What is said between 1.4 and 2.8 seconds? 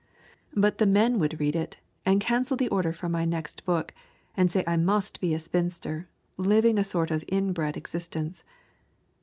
it and cancel the